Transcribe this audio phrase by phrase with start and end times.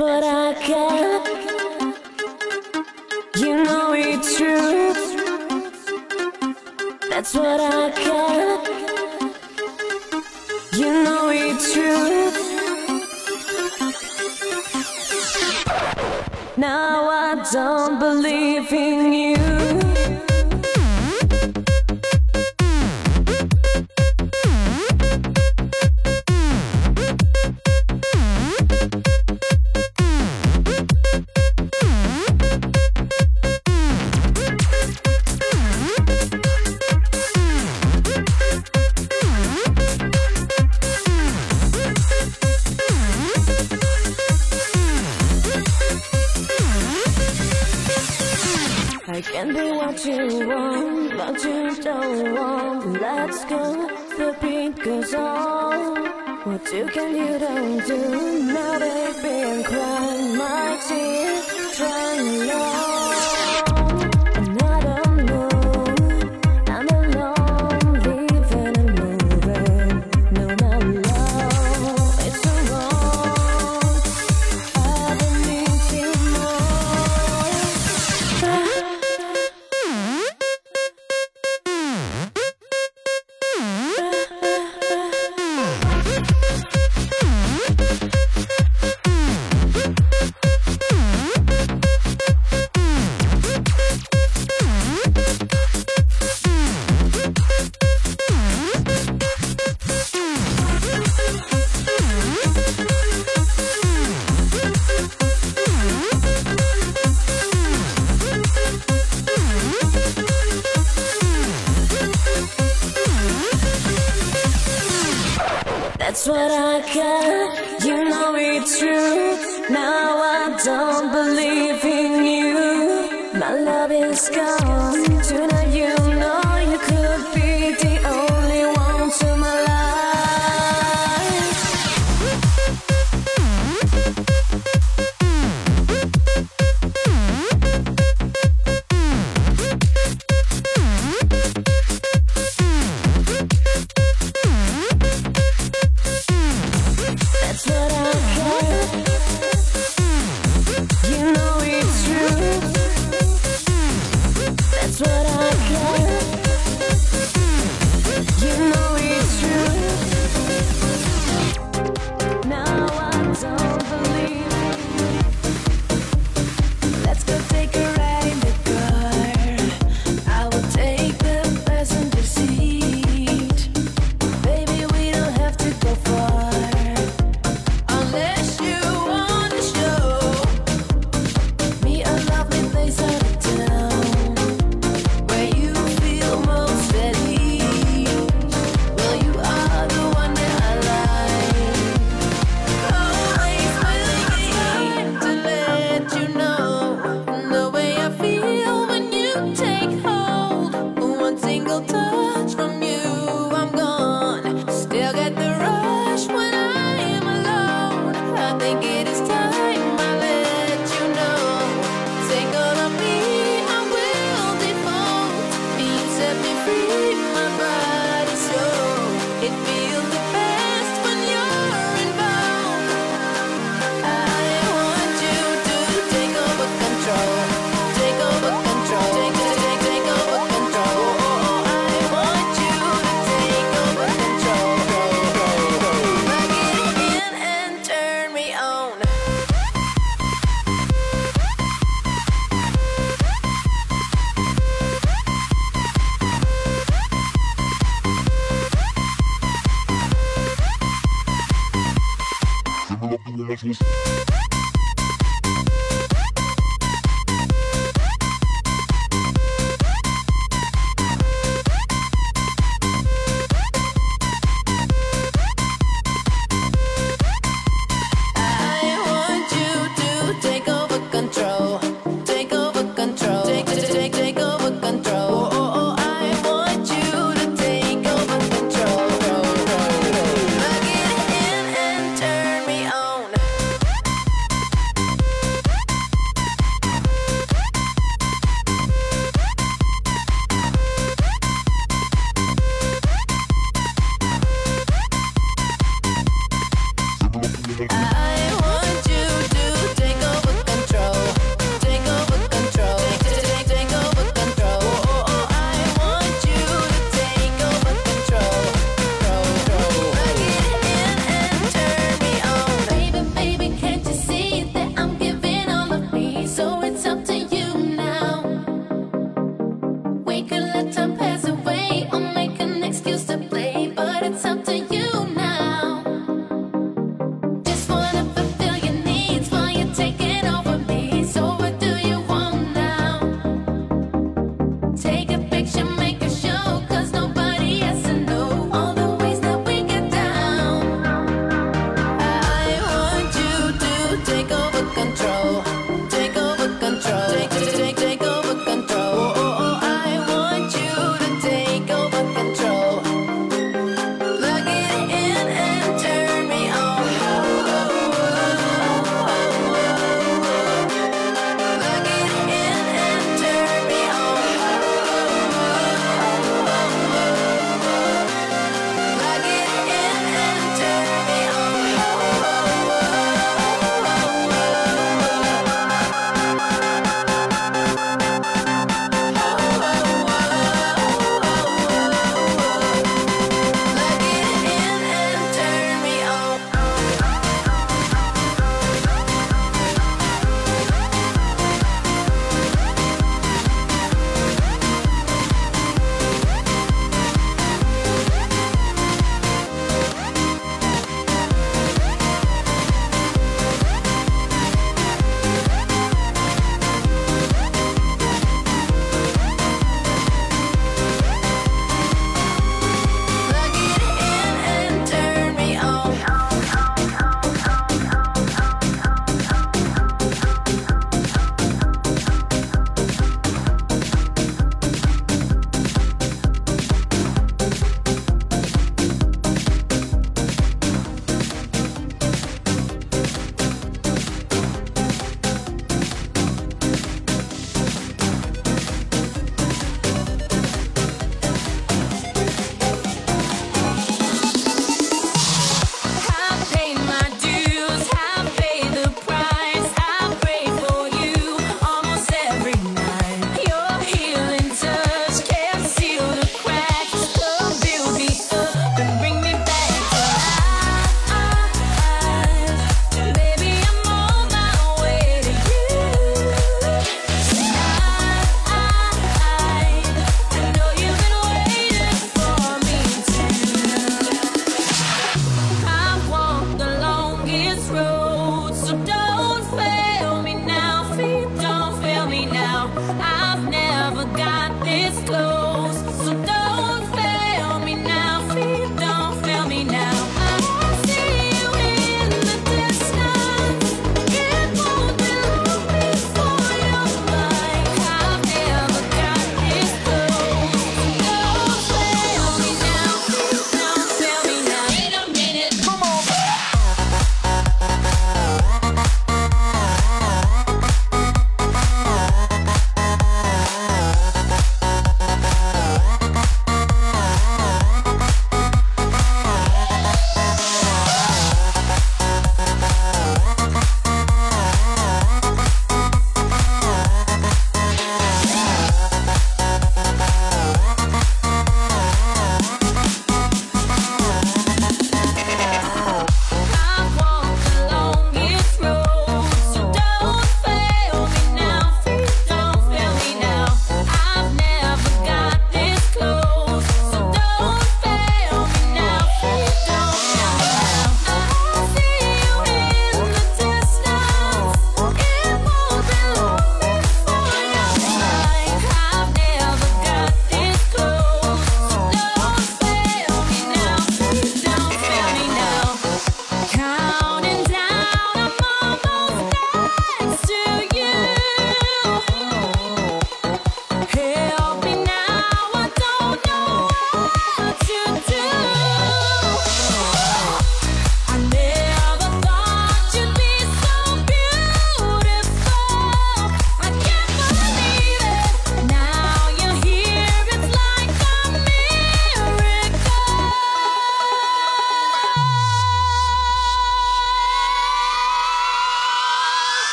[0.00, 0.29] What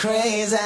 [0.00, 0.56] crazy.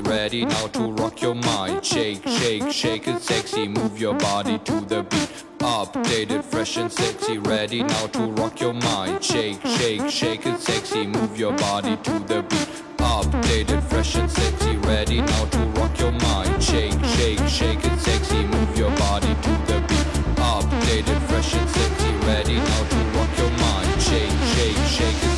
[0.00, 1.84] ready now to rock your mind.
[1.84, 3.68] Shake, shake, shake it sexy.
[3.68, 5.30] Move your body to the beat.
[5.58, 7.38] Updated, fresh and sexy.
[7.38, 9.22] Ready now to rock your mind.
[9.22, 11.06] Shake, shake, shake it sexy.
[11.06, 12.68] Move your body to the beat.
[12.98, 14.76] Updated, fresh and sexy.
[14.78, 16.62] Ready now to rock your mind.
[16.62, 18.44] Shake, shake, shake it sexy.
[18.44, 20.06] Move your body to the beat.
[20.36, 22.10] Updated, fresh and sexy.
[22.26, 24.02] Ready now to rock your mind.
[24.02, 25.37] Shake, shake, shake it.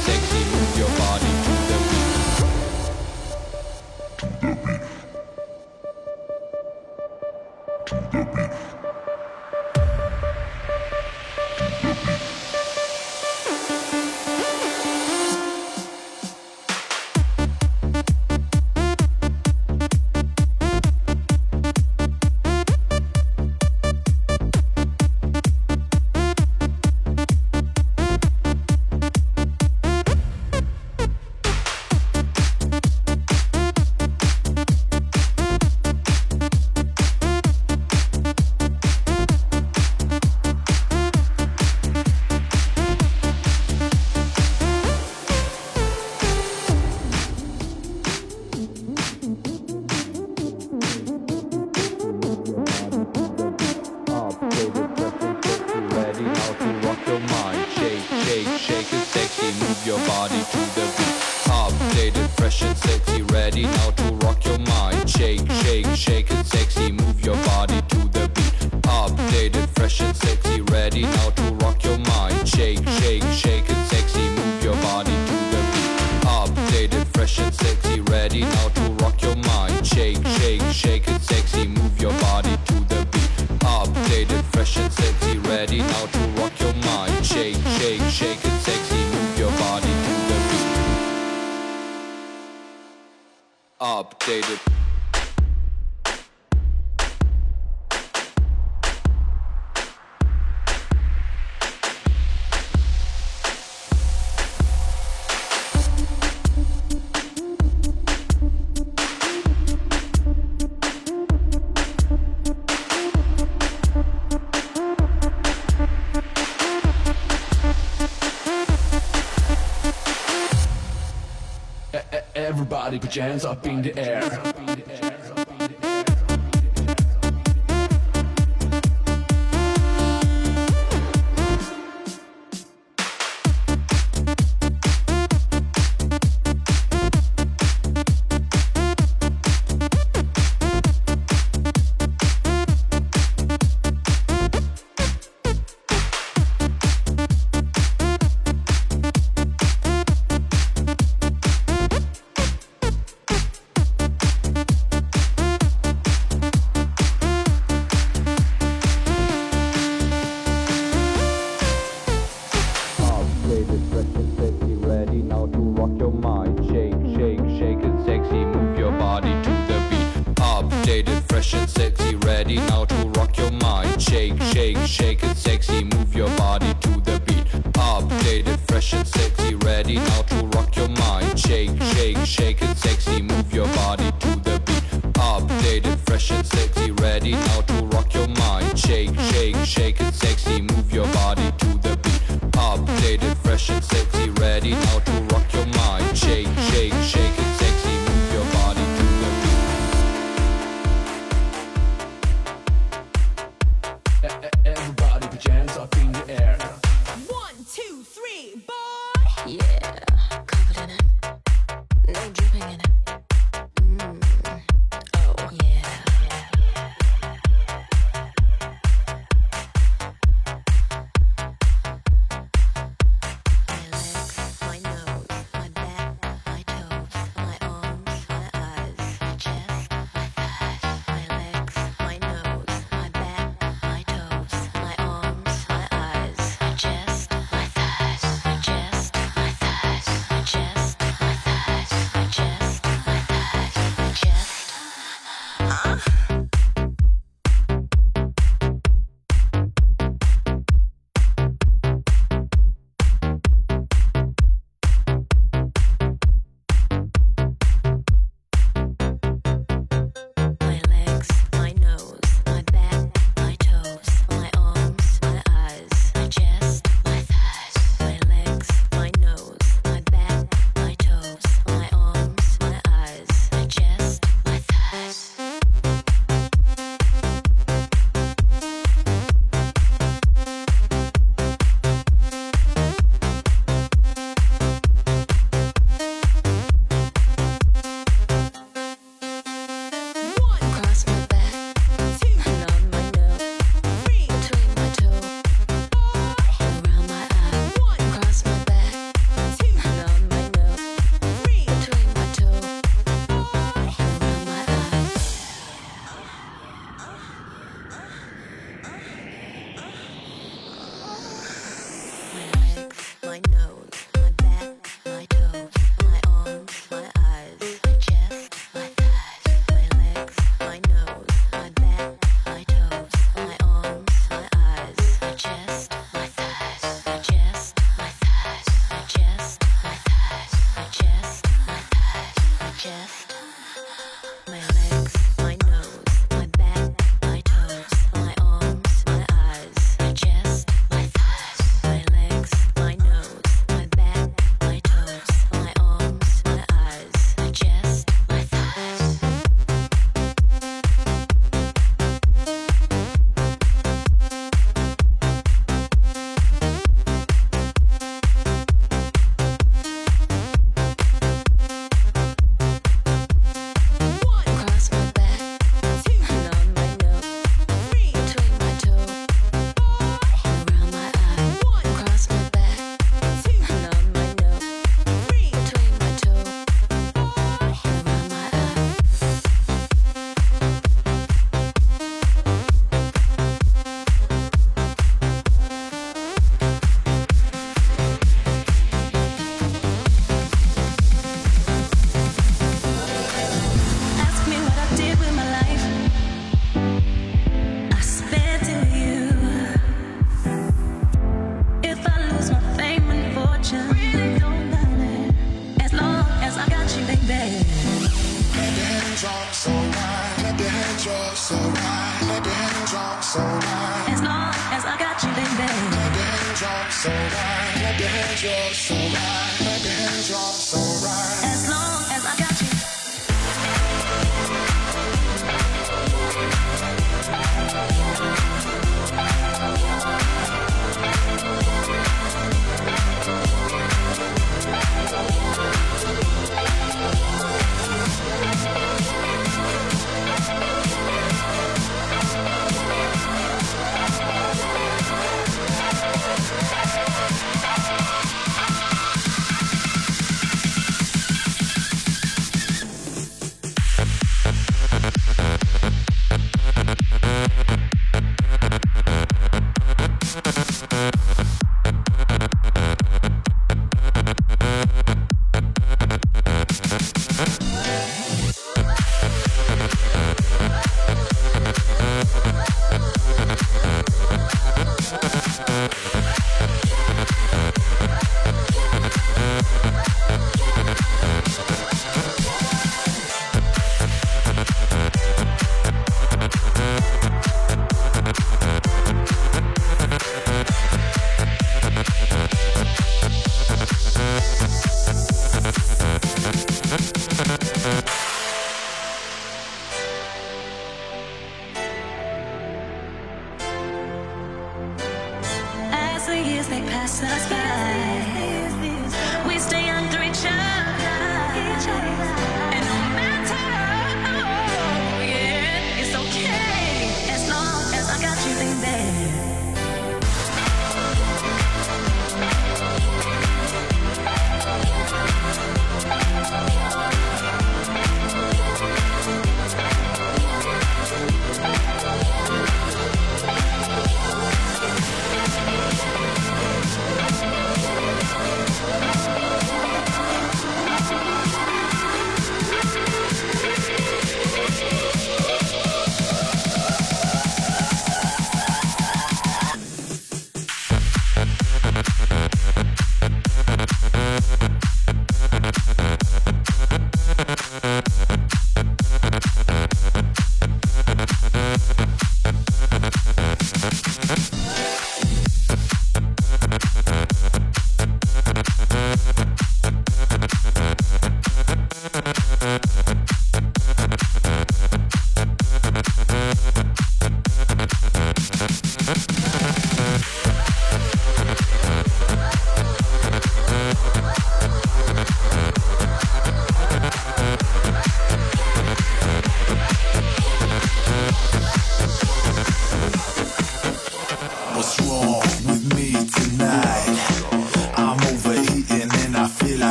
[123.09, 124.55] Hands up in the air.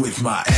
[0.00, 0.49] With my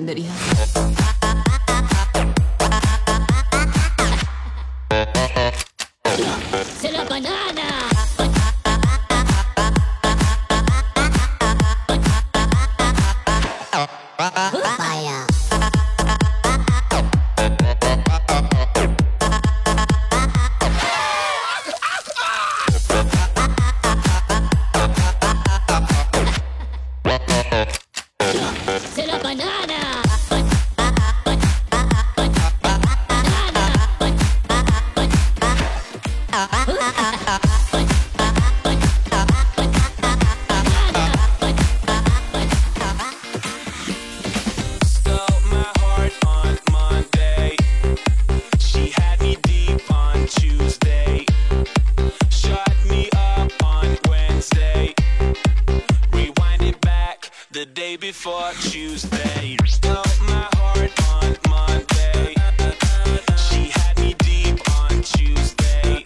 [0.00, 0.27] no se
[57.74, 59.56] day before Tuesday.
[59.82, 62.34] Blow my heart on Monday.
[63.36, 66.02] She had me deep on Tuesday.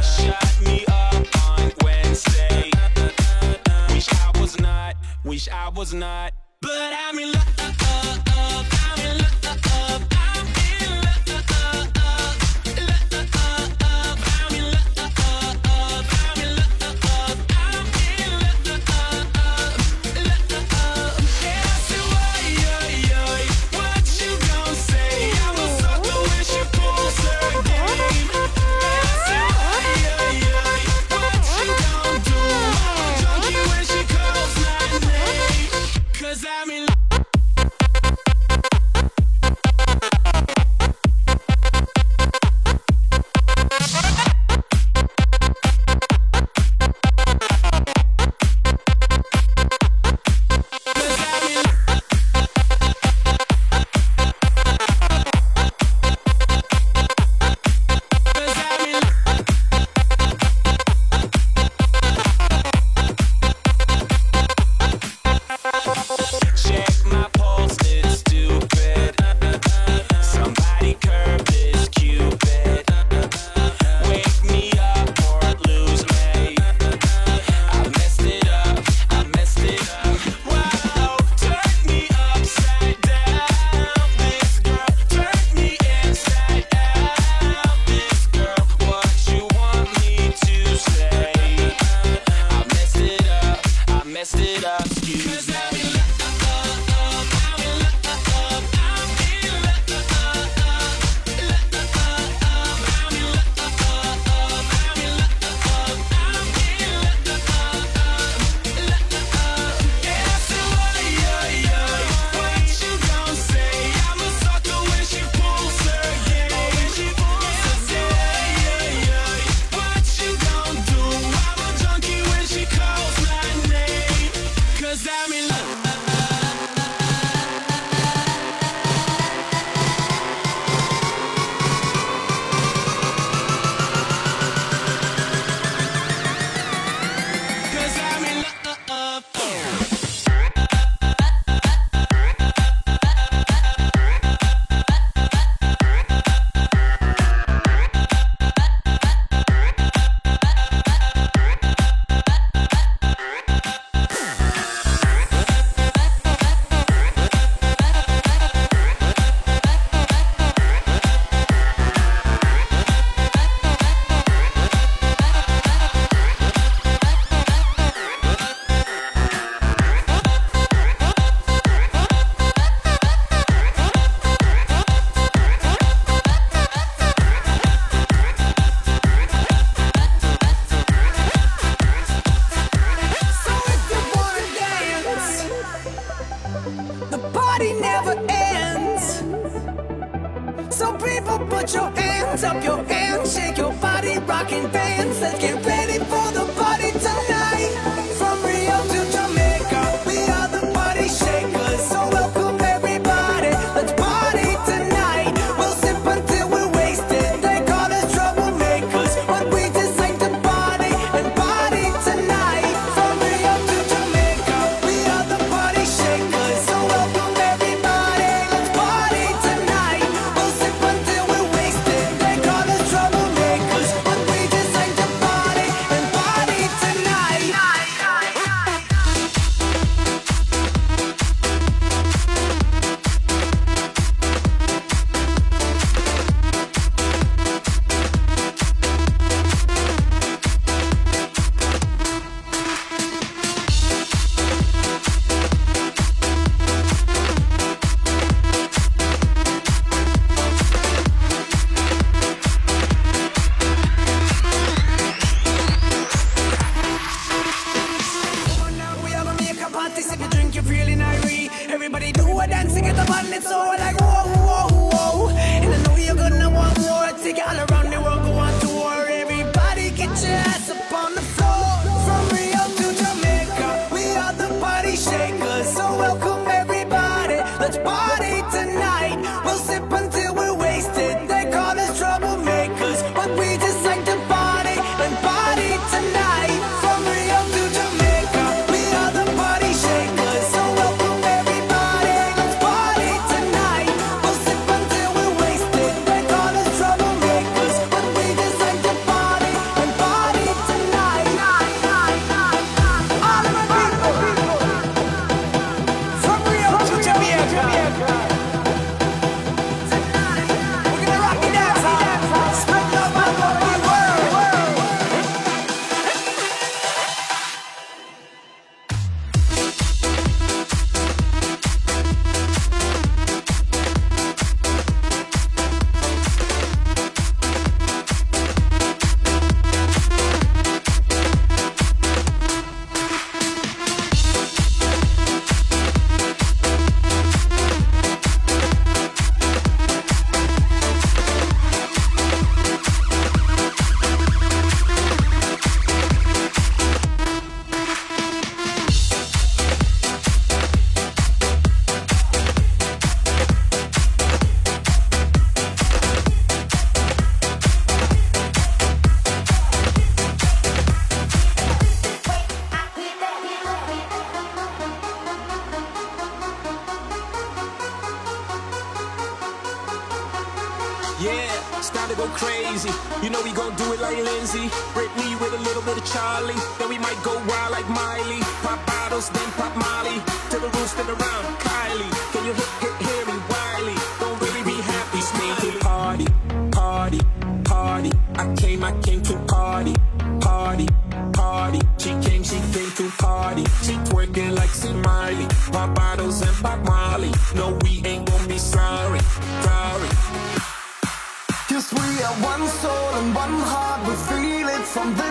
[0.00, 2.70] Shut me up on Wednesday.
[3.90, 6.35] Wish I was not, wish I was not.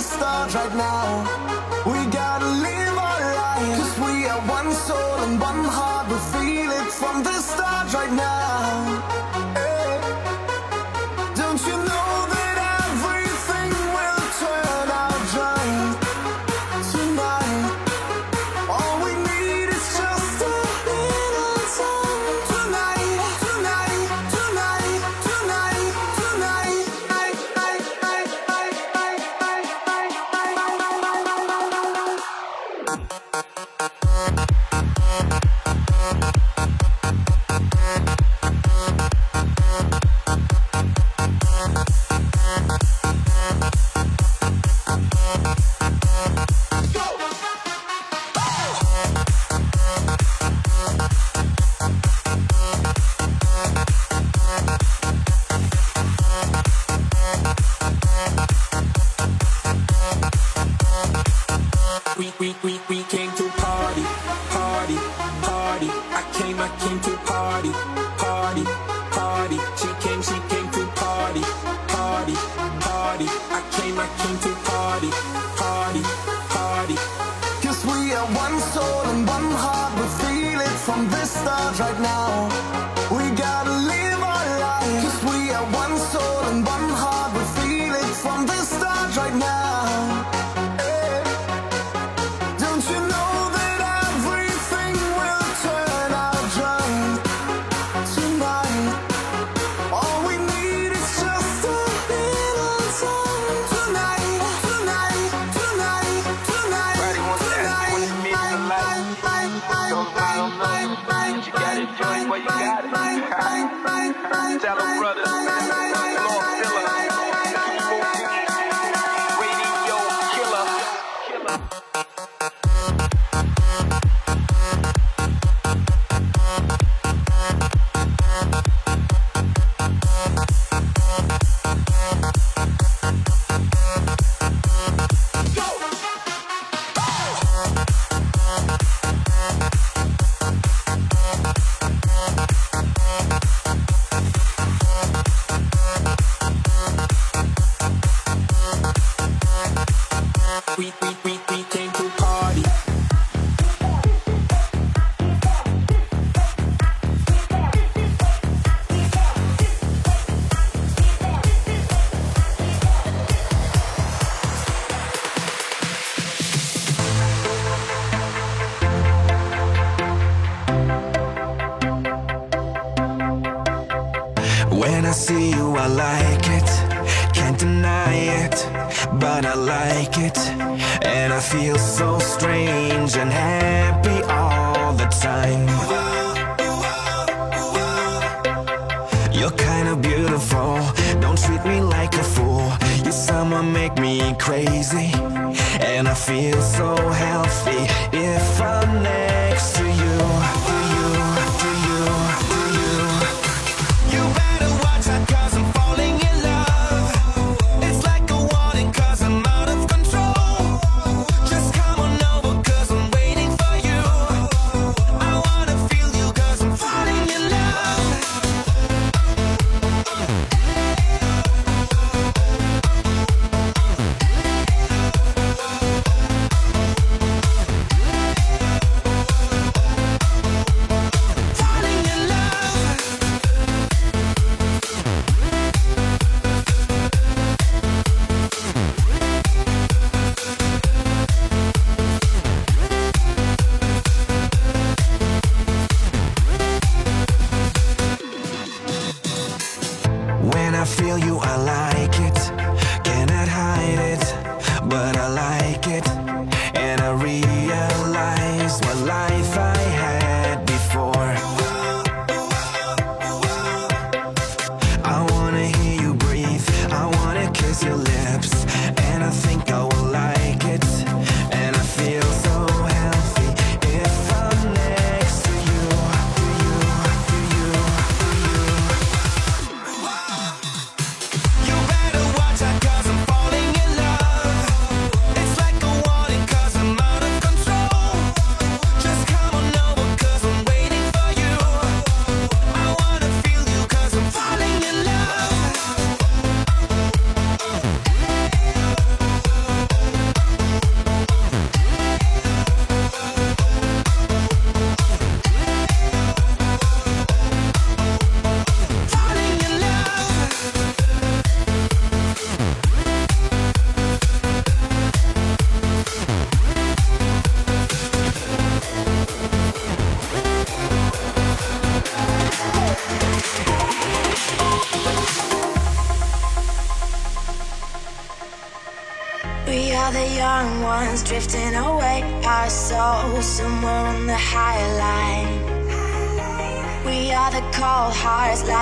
[0.01, 1.94] Start right now.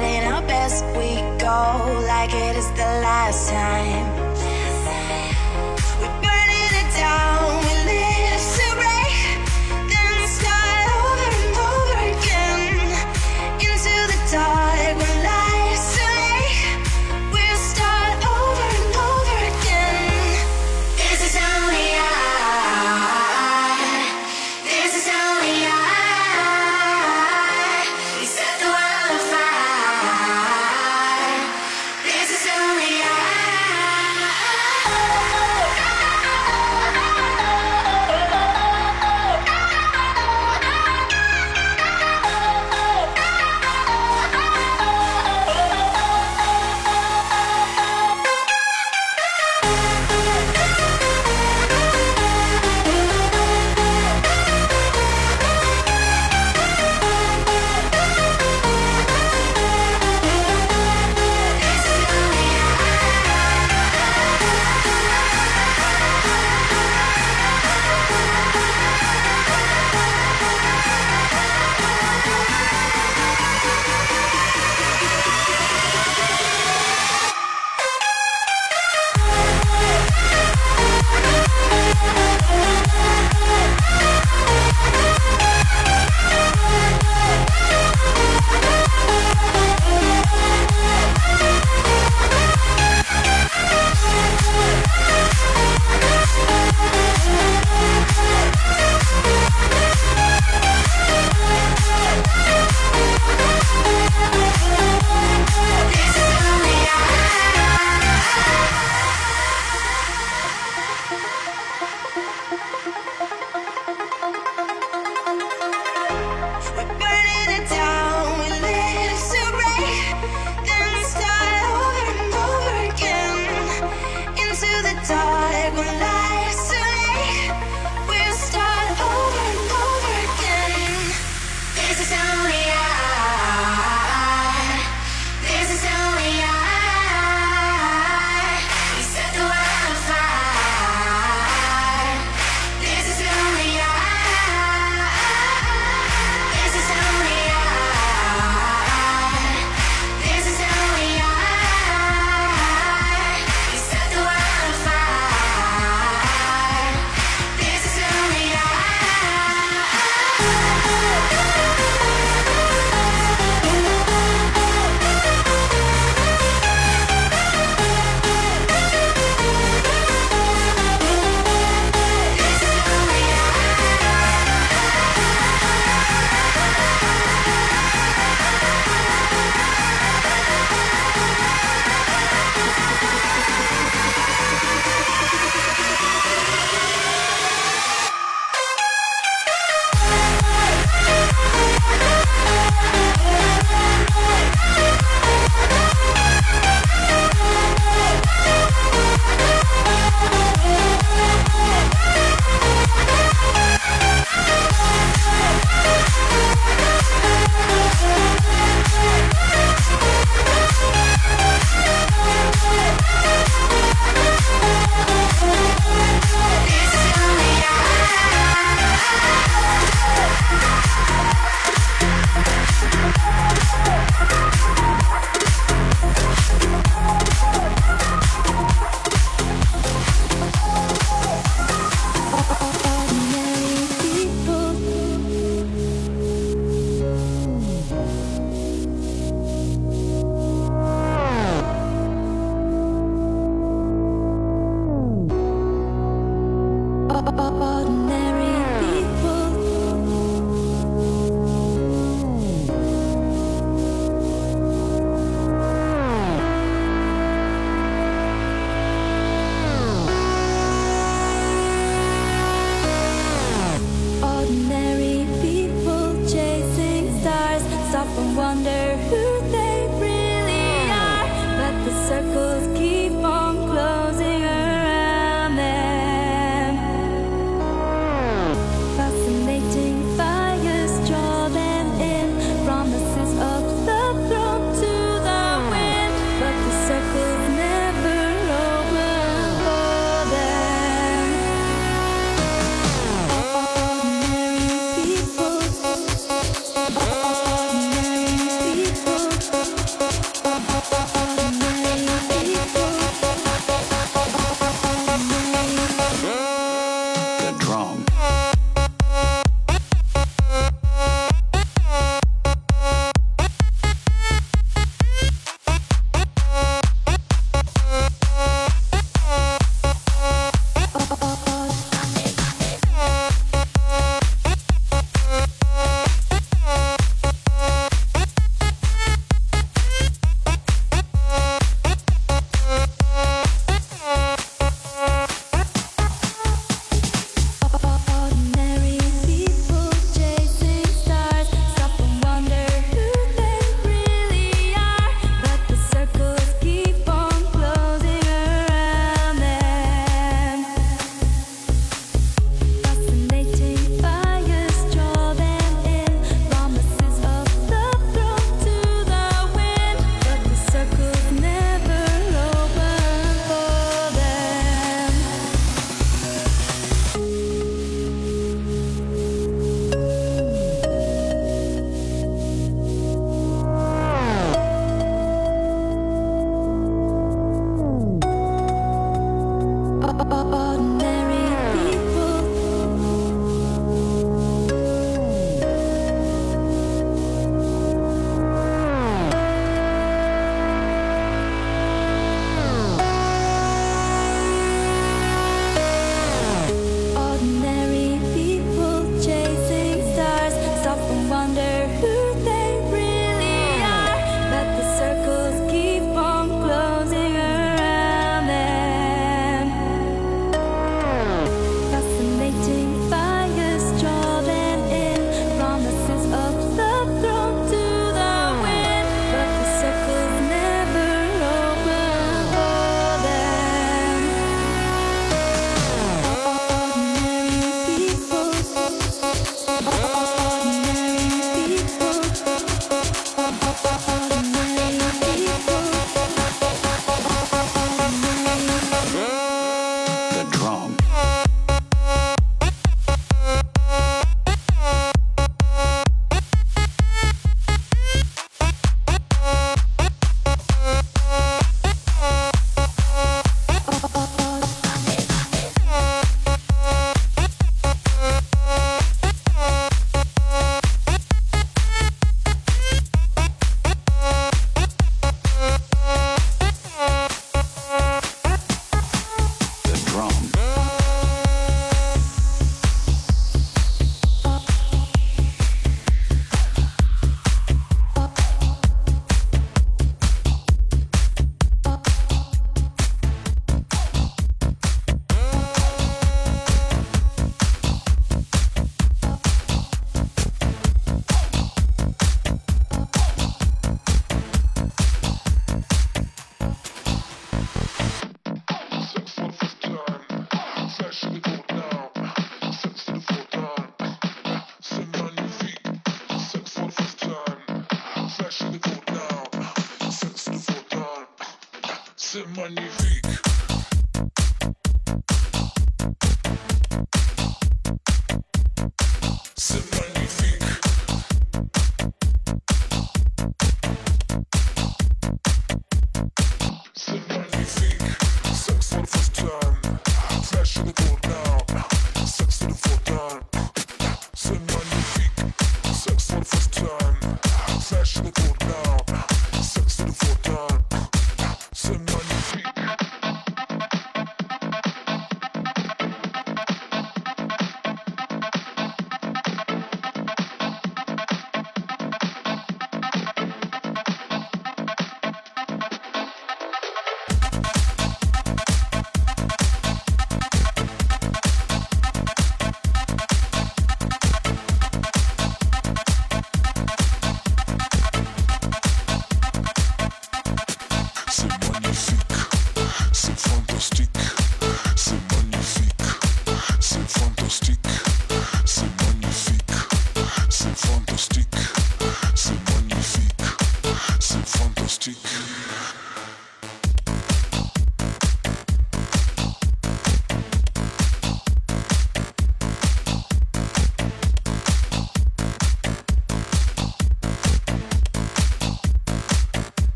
[0.00, 4.05] riding our best we go, like it is the last time.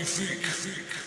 [0.00, 0.99] Magnifique.